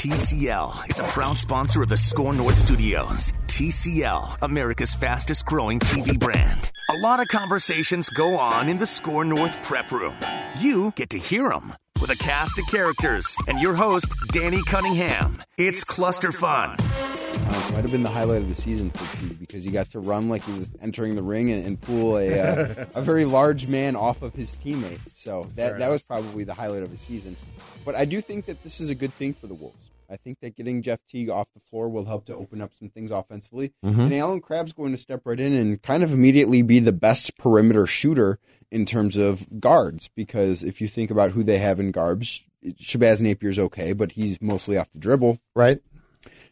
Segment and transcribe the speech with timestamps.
[0.00, 3.34] TCL is a proud sponsor of the Score North Studios.
[3.48, 6.72] TCL, America's fastest growing TV brand.
[6.88, 10.14] A lot of conversations go on in the Score North prep room.
[10.58, 15.42] You get to hear them with a cast of characters and your host, Danny Cunningham.
[15.58, 16.76] It's cluster fun.
[16.80, 20.00] Uh, might have been the highlight of the season for T because he got to
[20.00, 23.66] run like he was entering the ring and, and pull a uh, a very large
[23.66, 25.00] man off of his teammate.
[25.08, 27.36] So that that was probably the highlight of the season.
[27.84, 29.89] But I do think that this is a good thing for the Wolves.
[30.10, 32.88] I think that getting Jeff Teague off the floor will help to open up some
[32.88, 33.72] things offensively.
[34.00, 37.38] And Allen Crabbe's going to step right in and kind of immediately be the best
[37.38, 38.38] perimeter shooter
[38.72, 40.08] in terms of guards.
[40.08, 44.42] Because if you think about who they have in guards, Shabazz Napier's okay, but he's
[44.42, 45.38] mostly off the dribble.
[45.54, 45.80] right?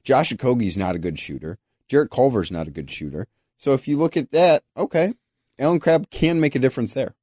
[0.04, 1.58] Josh Okogie's not a good shooter.
[1.88, 3.26] Jarrett Culver's not a good shooter.
[3.56, 5.14] So if you look at that, okay,
[5.58, 7.14] Alan Crabb can make a difference there.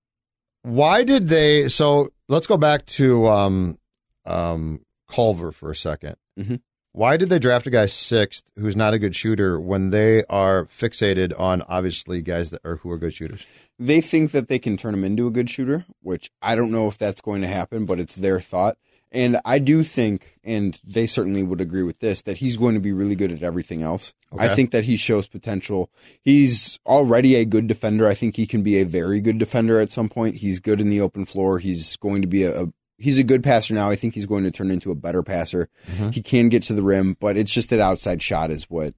[0.64, 1.70] Why did they?
[1.70, 3.78] So let's go back to um,
[4.26, 6.62] um, Culver for a 2nd Mhm.
[6.92, 10.66] Why did they draft a guy sixth who's not a good shooter when they are
[10.68, 13.46] fixated on obviously guys that are who are good shooters?
[13.78, 16.88] They think that they can turn him into a good shooter, which I don't know
[16.88, 18.78] if that's going to happen, but it's their thought.
[19.12, 22.82] And I do think, and they certainly would agree with this, that he's going to
[22.82, 24.14] be really good at everything else.
[24.38, 25.90] I think that he shows potential.
[26.22, 28.08] He's already a good defender.
[28.08, 30.38] I think he can be a very good defender at some point.
[30.38, 31.60] He's good in the open floor.
[31.60, 32.68] He's going to be a, a
[32.98, 33.90] he's a good passer now.
[33.90, 35.70] I think he's going to turn into a better passer.
[35.92, 36.10] Mm-hmm.
[36.10, 38.94] He can get to the rim, but it's just that outside shot is what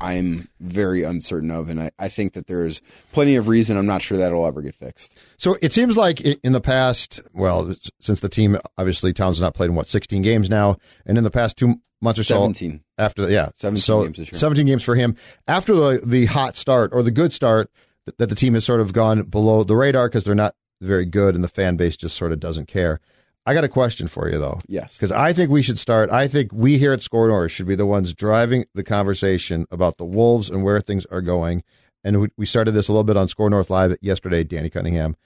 [0.00, 1.68] I'm very uncertain of.
[1.68, 2.82] And I, I think that there's
[3.12, 3.76] plenty of reason.
[3.76, 5.16] I'm not sure that'll ever get fixed.
[5.36, 9.70] So it seems like in the past, well, since the team obviously Towns not played
[9.70, 10.76] in what 16 games now,
[11.06, 12.82] and in the past two months or so, 17.
[12.98, 14.38] after yeah, 17 so games this year.
[14.38, 17.70] 17 games for him after the the hot start or the good start
[18.18, 21.36] that the team has sort of gone below the radar because they're not very good
[21.36, 23.00] and the fan base just sort of doesn't care.
[23.44, 24.60] I got a question for you though.
[24.68, 24.96] Yes.
[24.96, 26.10] Because I think we should start.
[26.10, 29.98] I think we here at Score North should be the ones driving the conversation about
[29.98, 31.62] the Wolves and where things are going.
[32.04, 35.16] And we- we started this a little bit on Score North Live yesterday, Danny Cunningham.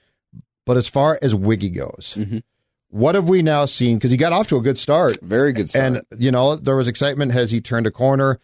[0.65, 2.39] But as far as Wiggy goes, Mm-hmm.
[2.89, 3.97] what have we now seen?
[3.97, 5.19] Because he got off to a good start.
[5.21, 5.85] Very good start.
[5.85, 8.39] And, you know, there was excitement as he turned a corner.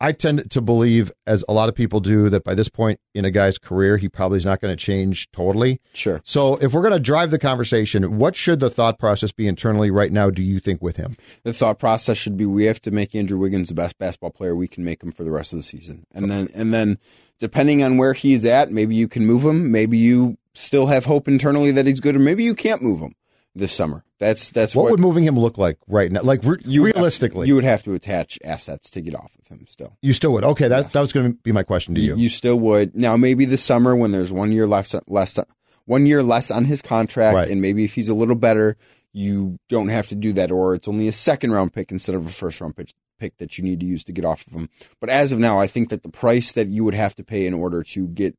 [0.00, 3.24] I tend to believe, as a lot of people do, that by this point in
[3.24, 5.80] a guy's career, he probably is not going to change totally.
[5.92, 6.20] sure.
[6.24, 9.90] So, if we're going to drive the conversation, what should the thought process be internally
[9.90, 11.16] right now, do you think, with him?
[11.42, 14.54] The thought process should be we have to make Andrew Wiggins the best basketball player
[14.54, 16.06] we can make him for the rest of the season.
[16.14, 16.98] And then and then
[17.38, 21.28] depending on where he's at, maybe you can move him, maybe you still have hope
[21.28, 23.14] internally that he's good or maybe you can't move him
[23.54, 24.04] this summer.
[24.18, 26.22] That's that's What, what, would moving him look like right now?
[26.22, 29.32] Like, re- you have- realistically, you you, would have to attach assets to get off
[29.38, 29.96] of him still.
[30.02, 30.44] You still would.
[30.44, 30.92] Okay, that, Yes.
[30.92, 32.16] that was going to be my question to you.
[32.16, 32.96] You still would.
[32.96, 35.38] Now maybe this summer when there's one year left less
[35.84, 37.48] one year less on his contract Right.
[37.48, 38.76] and maybe if he's a little better,
[39.12, 42.26] you don't have to do that or it's only a second round pick instead of
[42.26, 44.68] a first round pick pick that you need to use to get off of him.
[45.00, 47.46] But as of now, I think that the price that you would have to pay
[47.46, 48.36] in order to get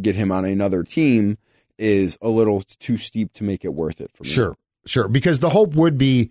[0.00, 1.36] get him on another team
[1.78, 4.30] is a little too steep to make it worth it for me.
[4.30, 5.08] Sure, sure.
[5.08, 6.30] Because the hope would be,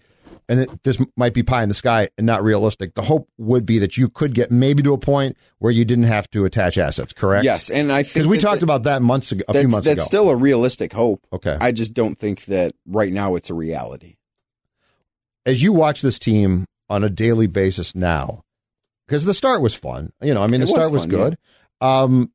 [0.49, 2.93] and it, this might be pie in the sky and not realistic.
[2.95, 6.05] The hope would be that you could get maybe to a point where you didn't
[6.05, 7.13] have to attach assets.
[7.13, 7.45] Correct?
[7.45, 9.75] Yes, and I think Because we that- talked about that months ago, a few months
[9.77, 9.95] that's ago.
[9.95, 11.25] That's still a realistic hope.
[11.31, 11.57] okay.
[11.59, 14.15] I just don't think that right now it's a reality.
[15.45, 18.43] As you watch this team on a daily basis now,
[19.07, 20.11] because the start was fun.
[20.21, 21.37] You know, I mean, the was start was fun, good.
[21.81, 22.31] Um,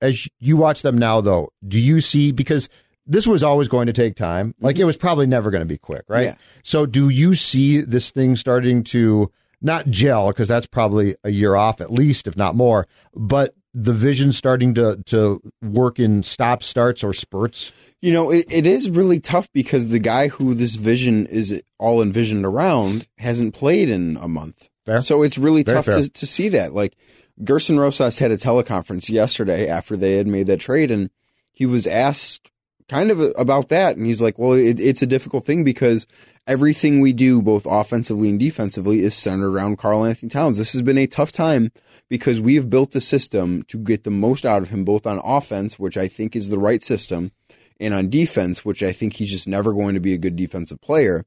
[0.00, 2.68] as you watch them now, though, do you see because
[3.08, 4.54] this was always going to take time.
[4.60, 4.82] Like mm-hmm.
[4.82, 6.26] it was probably never going to be quick, right?
[6.26, 6.34] Yeah.
[6.62, 11.56] So, do you see this thing starting to not gel because that's probably a year
[11.56, 16.62] off at least, if not more, but the vision starting to to work in stop
[16.62, 17.72] starts or spurts?
[18.02, 22.02] You know, it, it is really tough because the guy who this vision is all
[22.02, 24.68] envisioned around hasn't played in a month.
[24.84, 25.02] Fair.
[25.02, 26.00] So it's really tough fair.
[26.02, 26.72] to, to see that.
[26.74, 26.94] Like
[27.42, 31.10] Gersson Rosas had a teleconference yesterday after they had made that trade, and
[31.52, 32.50] he was asked
[32.88, 33.96] kind of about that.
[33.96, 36.06] And he's like, well, it, it's a difficult thing because
[36.46, 40.58] everything we do, both offensively and defensively, is centered around Carl Anthony Towns.
[40.58, 41.70] This has been a tough time
[42.08, 45.20] because we have built a system to get the most out of him, both on
[45.22, 47.32] offense, which I think is the right system,
[47.78, 50.80] and on defense, which I think he's just never going to be a good defensive
[50.80, 51.24] player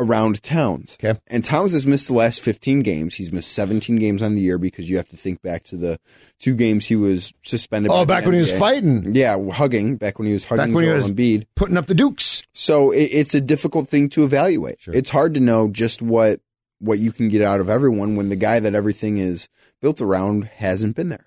[0.00, 0.96] around Towns.
[1.02, 1.18] Okay.
[1.28, 3.14] And Towns has missed the last 15 games.
[3.14, 6.00] He's missed 17 games on the year because you have to think back to the
[6.38, 7.92] two games he was suspended.
[7.92, 10.84] Oh, back when he was fighting, Yeah, hugging back when he was hugging Back when
[10.84, 11.44] he Joel was- Embiid.
[11.54, 12.42] putting up the dukes.
[12.54, 14.80] So it, it's a difficult thing to evaluate.
[14.80, 14.94] Sure.
[14.94, 16.40] It's hard to know just what
[16.80, 19.48] what you can get out of everyone when the guy that everything is
[19.82, 21.26] built around hasn't been there.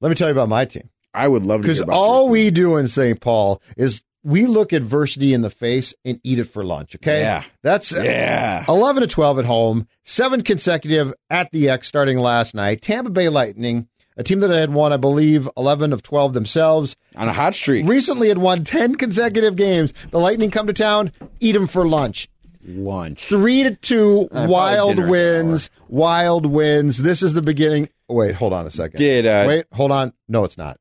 [0.00, 0.88] Let me tell you about my team.
[1.14, 3.20] I would love to Because all we do in St.
[3.20, 6.96] Paul is we look adversity in the face and eat it for lunch.
[6.96, 7.44] Okay, Yeah.
[7.62, 8.64] that's Yeah.
[8.68, 12.82] eleven to twelve at home, seven consecutive at the X starting last night.
[12.82, 13.86] Tampa Bay Lightning,
[14.16, 17.54] a team that I had won, I believe, eleven of twelve themselves, On a hot
[17.54, 17.86] streak.
[17.86, 19.92] recently had won ten consecutive games.
[20.10, 22.28] The Lightning come to town, eat them for lunch.
[22.68, 23.26] Lunch.
[23.28, 25.10] Three to two, Uh, wild probably dinner at
[25.44, 26.98] wins, wild wins.
[26.98, 27.90] This is the beginning.
[28.08, 28.98] Wait, hold on a second.
[28.98, 30.12] Did uh, Wait, hold on.
[30.28, 30.78] No, it's not.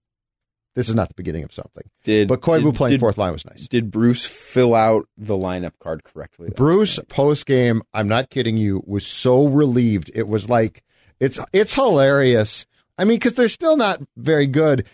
[0.76, 1.84] This is not the beginning of something.
[2.04, 3.68] did But Koivu did- playing did- fourth line was nice.
[3.68, 6.50] Did Bruce fill out the lineup card correctly?
[6.56, 10.12] Bruce post game, I'm not kidding you, was so relieved.
[10.14, 10.84] It was like
[11.20, 12.66] it's it's hilarious.
[12.98, 14.86] I mean, because they're still not very good.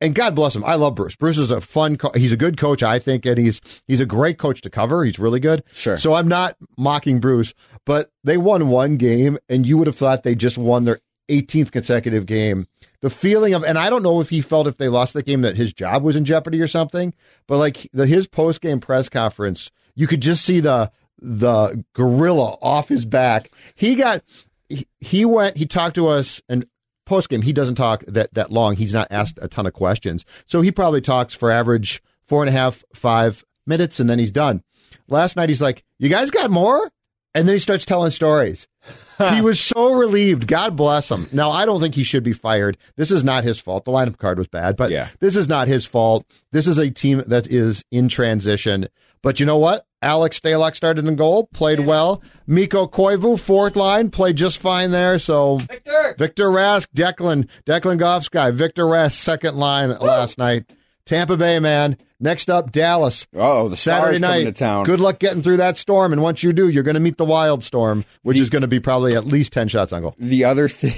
[0.00, 0.64] And God bless him.
[0.64, 1.16] I love Bruce.
[1.16, 1.96] Bruce is a fun.
[1.96, 5.04] Co- he's a good coach, I think, and he's he's a great coach to cover.
[5.04, 5.62] He's really good.
[5.72, 5.96] Sure.
[5.96, 7.54] So I'm not mocking Bruce,
[7.86, 11.70] but they won one game, and you would have thought they just won their 18th
[11.70, 12.66] consecutive game.
[13.00, 15.42] The feeling of, and I don't know if he felt if they lost the game
[15.42, 17.12] that his job was in jeopardy or something,
[17.46, 20.90] but like the, his post game press conference, you could just see the
[21.20, 23.50] the gorilla off his back.
[23.74, 24.24] He got
[24.68, 25.56] he, he went.
[25.56, 26.66] He talked to us and.
[27.06, 28.76] Post game, he doesn't talk that, that long.
[28.76, 30.24] He's not asked a ton of questions.
[30.46, 34.32] So he probably talks for average four and a half, five minutes, and then he's
[34.32, 34.62] done.
[35.08, 36.90] Last night, he's like, You guys got more?
[37.34, 38.68] And then he starts telling stories.
[39.30, 40.46] he was so relieved.
[40.46, 41.28] God bless him.
[41.32, 42.76] Now, I don't think he should be fired.
[42.96, 43.84] This is not his fault.
[43.84, 45.08] The lineup card was bad, but Yeah.
[45.20, 46.24] this is not his fault.
[46.52, 48.88] This is a team that is in transition.
[49.22, 49.86] But you know what?
[50.02, 52.22] Alex Stalock started in goal, played well.
[52.46, 55.18] Mikko Koivu, fourth line, played just fine there.
[55.18, 56.14] So Victor.
[56.18, 60.70] Victor Rask, Declan, Declan Goffsky, Victor Rask, second line last night.
[61.06, 61.96] Tampa Bay, man.
[62.18, 63.26] Next up, Dallas.
[63.34, 64.44] Oh, the Saturday night.
[64.44, 64.84] to town.
[64.86, 66.12] Good luck getting through that storm.
[66.12, 68.68] And once you do, you're going to meet the wild storm, which is going to
[68.68, 70.14] be probably at least 10 shots on goal.
[70.18, 70.94] The other thing,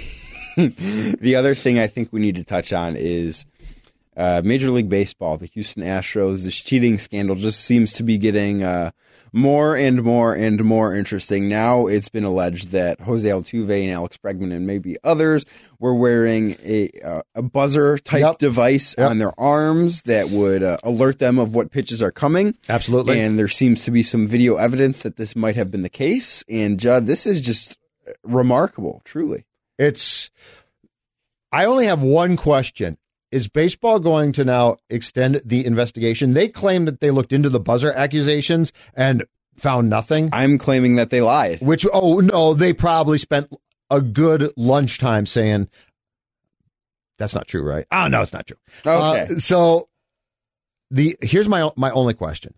[1.20, 3.44] the other thing I think we need to touch on is
[4.16, 5.36] uh, Major League Baseball.
[5.36, 6.44] The Houston Astros.
[6.44, 8.90] This cheating scandal just seems to be getting uh,
[9.32, 11.48] more and more and more interesting.
[11.48, 15.44] Now it's been alleged that Jose Altuve and Alex Bregman and maybe others
[15.78, 18.38] were wearing a uh, a buzzer type Yep.
[18.38, 19.10] device Yep.
[19.10, 22.56] on their arms that would uh, alert them of what pitches are coming.
[22.68, 23.20] Absolutely.
[23.20, 26.42] And there seems to be some video evidence that this might have been the case.
[26.48, 27.76] And Judd, this is just
[28.22, 29.44] remarkable, truly.
[29.78, 30.30] It's.
[31.52, 32.96] I only have one question.
[33.32, 36.34] Is baseball going to now extend the investigation?
[36.34, 39.24] They claim that they looked into the buzzer accusations and
[39.56, 40.30] found nothing.
[40.32, 41.60] I'm claiming that they lied.
[41.60, 43.52] Which, oh, no, they probably spent
[43.90, 45.68] a good lunchtime saying,
[47.18, 47.86] that's not true, right?
[47.90, 48.58] Oh, no, it's not true.
[48.86, 49.34] Okay.
[49.34, 49.88] Uh, so
[50.90, 52.54] the here's my my only question: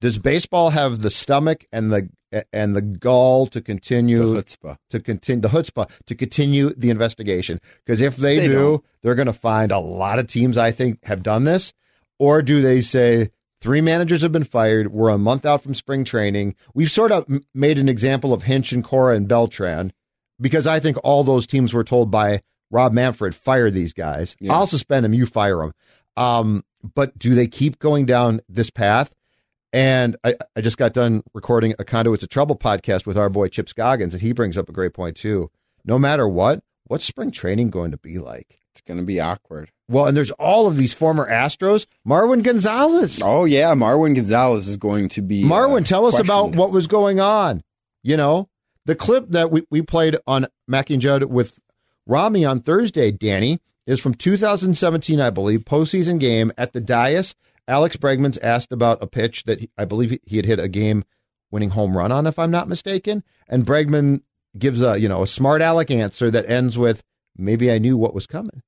[0.00, 2.08] Does baseball have the stomach and the
[2.52, 7.60] and the gall to continue The to continue the chutzpah to continue the investigation?
[7.84, 8.84] Because if they, They do, don't.
[9.02, 10.56] they're going to find a lot of teams.
[10.58, 11.72] I think have done this,
[12.18, 13.30] or do they say?
[13.60, 14.92] Three managers have been fired.
[14.92, 16.56] We're a month out from spring training.
[16.74, 17.24] We've sort of
[17.54, 19.92] made an example of Hinch and Cora and Beltran
[20.40, 22.42] because I think all those teams were told by
[22.72, 24.34] Rob Manfred, fire these guys.
[24.40, 24.52] Yeah.
[24.54, 25.14] I'll suspend them.
[25.14, 25.72] You fire them.
[26.16, 29.12] Um, but do they keep going down this path?
[29.72, 33.48] And I, I just got done recording a Conduits of Trouble podcast with our boy
[33.48, 35.50] Chip Scoggins, and he brings up a great point too.
[35.84, 38.58] No matter what, what's spring training going to be like?
[38.72, 39.70] It's going to be awkward.
[39.88, 41.86] Well, and there's all of these former Astros.
[42.06, 43.20] Marwin Gonzalez.
[43.22, 43.74] Oh, yeah.
[43.74, 45.44] Marwin Gonzalez is going to be.
[45.44, 47.62] Marwin, uh, tell us about what was going on.
[48.02, 48.48] You know,
[48.86, 51.58] the clip that we, we played on Mackie and Judd with
[52.06, 57.34] Rami on Thursday, Danny, is from 2017, I believe, postseason game at the Dias.
[57.72, 61.04] Alex Bregman's asked about a pitch that he, I believe he had hit a game
[61.50, 63.24] winning home run on, if I'm not mistaken.
[63.48, 64.20] And Bregman
[64.58, 67.02] gives a, you know, a smart aleck answer that ends with,
[67.34, 68.62] maybe I knew what was coming.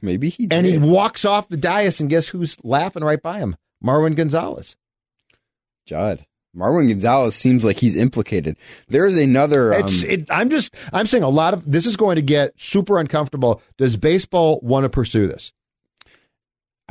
[0.00, 3.56] Maybe he And he walks off the dais, and guess who's laughing right by him?
[3.84, 4.76] Marwin Gonzalez.
[5.84, 6.24] Judd.
[6.56, 8.56] Marwin Gonzalez seems like he's implicated.
[8.86, 9.74] There's another.
[9.74, 12.54] Um, It's, it, I'm just, I'm saying a lot of this is going to get
[12.56, 13.60] super uncomfortable.
[13.78, 15.52] Does baseball want to pursue this?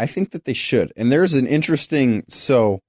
[0.01, 0.91] I think that they should.
[0.95, 2.81] And there's an interesting so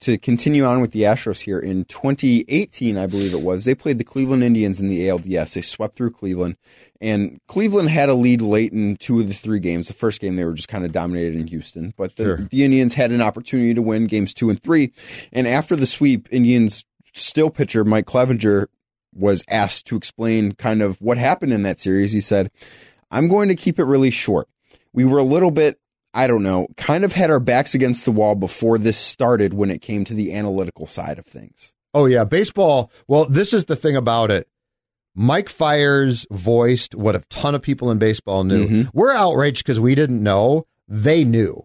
[0.00, 3.66] to continue on with the Astros here in 2018, I believe it was.
[3.66, 5.52] They played the Cleveland Indians in the ALDS.
[5.54, 6.56] They swept through Cleveland,
[7.02, 9.88] and Cleveland had a lead late in two of the three games.
[9.88, 12.48] The first game they were just kind of dominated in Houston, but the, Sure.
[12.50, 14.92] the Indians had an opportunity to win games two and three.
[15.32, 18.68] And after the sweep, Indians still pitcher Mike Clevinger
[19.12, 22.12] was asked to explain kind of what happened in that series.
[22.12, 22.50] He said,
[23.10, 24.48] "I'm going to keep it really short.
[24.94, 25.78] We were a little bit."
[26.12, 29.70] I don't know, kind of had our backs against the wall before this started when
[29.70, 31.72] it came to the analytical side of things.
[31.94, 32.90] Oh yeah, baseball.
[33.08, 34.48] Well, this is the thing about it.
[35.14, 38.66] Mike Fiers voiced what a ton of people in baseball knew.
[38.66, 38.90] Mhm.
[38.94, 40.66] We're outraged because we didn't know.
[40.88, 41.64] They knew.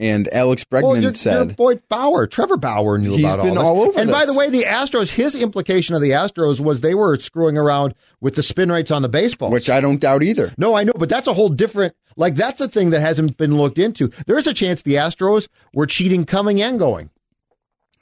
[0.00, 3.58] And Alex Bregman Well, your, said, your boy Bauer, Trevor Bauer knew He's about been
[3.58, 3.88] all, all this.
[3.90, 7.16] over And by the way, the Astros, his implication of the Astros was they were
[7.18, 9.50] screwing around with the spin rates on the baseball.
[9.50, 10.54] which I don't doubt either.
[10.56, 11.94] no, I know, but that's a whole different.
[12.16, 14.08] Like that's a thing that hasn't been looked into.
[14.26, 17.10] There's a chance the Astros were cheating coming and going.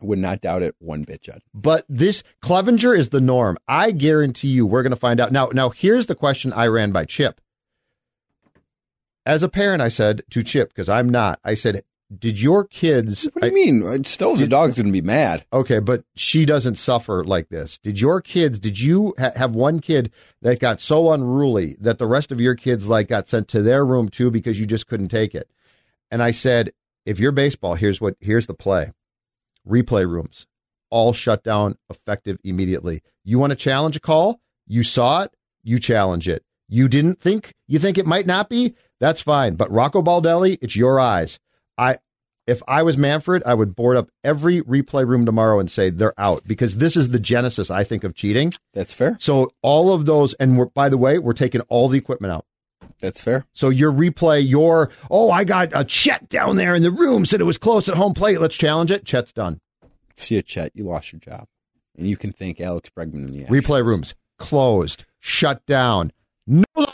[0.00, 1.42] I would not doubt it one bit, Judd.
[1.52, 3.58] But this Clevinger is the norm.
[3.66, 5.48] I guarantee you, we're going to find out now.
[5.52, 7.40] Now, here's the question I ran by Chip.
[9.28, 11.38] As a parent, I said to Chip because I'm not.
[11.44, 11.82] I said,
[12.18, 13.82] "Did your kids?" What do you mean?
[13.84, 15.44] It's Still, the dog's going to be mad.
[15.52, 17.76] Okay, but she doesn't suffer like this.
[17.76, 18.58] Did your kids?
[18.58, 22.54] Did you ha- have one kid that got so unruly that the rest of your
[22.54, 25.50] kids like got sent to their room too because you just couldn't take it?
[26.10, 26.70] And I said,
[27.04, 28.92] if you're baseball, here's what here's the play:
[29.68, 30.46] replay rooms
[30.88, 33.02] all shut down effective immediately.
[33.24, 34.40] You want to challenge a call?
[34.66, 36.44] You saw it, you challenge it.
[36.68, 38.74] You didn't think you think it might not be?
[39.00, 39.54] That's fine.
[39.54, 41.38] But Rocco Baldelli, it's your eyes.
[41.76, 41.98] I
[42.46, 46.18] if I was Manfred, I would board up every replay room tomorrow and say they're
[46.18, 48.54] out because this is the genesis, I think, of cheating.
[48.72, 49.18] That's fair.
[49.20, 52.46] So all of those, and we're, by the way, we're taking all the equipment out.
[53.00, 53.44] That's fair.
[53.52, 57.40] So your replay, your oh, I got a Chet down there in the room, said
[57.40, 58.40] it was close at home plate.
[58.40, 59.04] Let's challenge it.
[59.04, 59.60] Chet's done.
[60.16, 60.72] See you, Chet.
[60.74, 61.46] You lost your job.
[61.96, 63.48] And you can thank Alex Bregman in the end.
[63.48, 66.12] Replay rooms closed, shut down,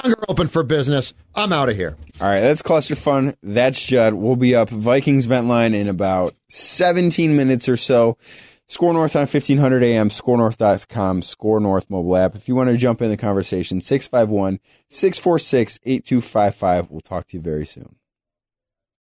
[0.05, 1.15] longer open for business.
[1.35, 1.97] I'm out of here.
[2.21, 3.35] All right, that's Cluster Fun.
[3.43, 4.15] That's Judd.
[4.15, 8.17] We'll be up Vikings vent line in about 17 minutes or so.
[8.67, 12.35] Score North on 1500 AM, scorenorth.com, Score North mobile app.
[12.35, 14.59] If you want to jump in the conversation, 651
[14.89, 16.91] 646 8255.
[16.91, 17.97] We'll talk to you very soon.